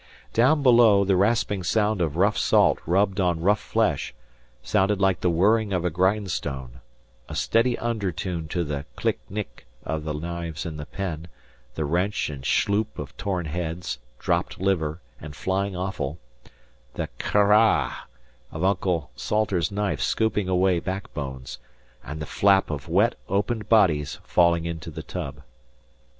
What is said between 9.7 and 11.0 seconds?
of knives in the